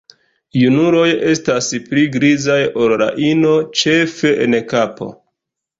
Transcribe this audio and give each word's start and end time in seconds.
Junuloj 0.61 1.11
estas 1.33 1.67
pli 1.91 2.07
grizaj 2.17 2.59
ol 2.87 2.97
la 3.03 3.13
ino, 3.29 3.55
ĉefe 3.83 4.35
en 4.47 4.63
kapo. 4.75 5.15